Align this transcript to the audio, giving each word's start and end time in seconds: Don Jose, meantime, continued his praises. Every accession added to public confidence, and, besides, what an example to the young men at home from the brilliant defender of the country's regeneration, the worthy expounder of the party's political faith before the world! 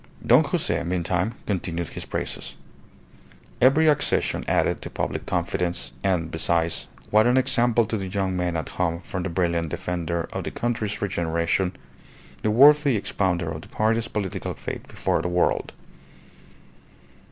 Don 0.25 0.43
Jose, 0.45 0.81
meantime, 0.81 1.35
continued 1.45 1.89
his 1.89 2.05
praises. 2.05 2.55
Every 3.61 3.87
accession 3.87 4.43
added 4.47 4.81
to 4.81 4.89
public 4.89 5.27
confidence, 5.27 5.91
and, 6.03 6.31
besides, 6.31 6.87
what 7.11 7.27
an 7.27 7.37
example 7.37 7.85
to 7.85 7.97
the 7.97 8.07
young 8.07 8.35
men 8.35 8.55
at 8.57 8.69
home 8.69 9.01
from 9.01 9.21
the 9.21 9.29
brilliant 9.29 9.69
defender 9.69 10.27
of 10.33 10.45
the 10.45 10.49
country's 10.49 11.03
regeneration, 11.03 11.73
the 12.41 12.49
worthy 12.49 12.95
expounder 12.97 13.51
of 13.51 13.61
the 13.61 13.67
party's 13.67 14.07
political 14.07 14.55
faith 14.55 14.87
before 14.87 15.21
the 15.21 15.27
world! 15.27 15.71